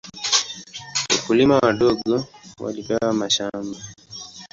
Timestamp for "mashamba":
3.13-3.79